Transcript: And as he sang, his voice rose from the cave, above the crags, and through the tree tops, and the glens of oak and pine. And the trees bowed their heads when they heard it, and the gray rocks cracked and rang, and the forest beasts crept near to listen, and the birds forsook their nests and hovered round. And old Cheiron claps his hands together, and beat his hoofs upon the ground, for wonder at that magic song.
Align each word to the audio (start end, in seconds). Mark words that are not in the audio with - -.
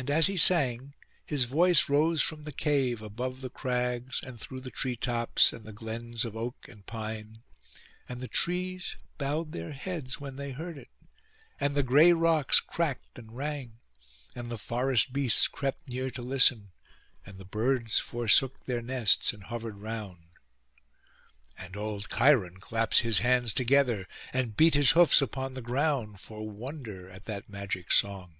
And 0.00 0.10
as 0.10 0.28
he 0.28 0.36
sang, 0.36 0.94
his 1.26 1.42
voice 1.42 1.88
rose 1.88 2.22
from 2.22 2.44
the 2.44 2.52
cave, 2.52 3.02
above 3.02 3.40
the 3.40 3.50
crags, 3.50 4.22
and 4.22 4.38
through 4.40 4.60
the 4.60 4.70
tree 4.70 4.94
tops, 4.94 5.52
and 5.52 5.64
the 5.64 5.72
glens 5.72 6.24
of 6.24 6.36
oak 6.36 6.68
and 6.68 6.86
pine. 6.86 7.42
And 8.08 8.20
the 8.20 8.28
trees 8.28 8.94
bowed 9.18 9.50
their 9.50 9.72
heads 9.72 10.20
when 10.20 10.36
they 10.36 10.52
heard 10.52 10.78
it, 10.78 10.86
and 11.58 11.74
the 11.74 11.82
gray 11.82 12.12
rocks 12.12 12.60
cracked 12.60 13.18
and 13.18 13.32
rang, 13.34 13.80
and 14.36 14.52
the 14.52 14.56
forest 14.56 15.12
beasts 15.12 15.48
crept 15.48 15.88
near 15.88 16.12
to 16.12 16.22
listen, 16.22 16.70
and 17.26 17.36
the 17.38 17.44
birds 17.44 17.98
forsook 17.98 18.60
their 18.66 18.80
nests 18.80 19.32
and 19.32 19.42
hovered 19.42 19.78
round. 19.78 20.26
And 21.56 21.76
old 21.76 22.08
Cheiron 22.08 22.58
claps 22.60 23.00
his 23.00 23.18
hands 23.18 23.52
together, 23.52 24.06
and 24.32 24.56
beat 24.56 24.74
his 24.74 24.92
hoofs 24.92 25.20
upon 25.20 25.54
the 25.54 25.60
ground, 25.60 26.20
for 26.20 26.48
wonder 26.48 27.10
at 27.10 27.24
that 27.24 27.48
magic 27.48 27.90
song. 27.90 28.36